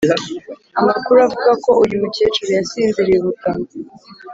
[0.79, 3.51] Amakuru avuga ko uyu mukecuru yasinziriye ubuda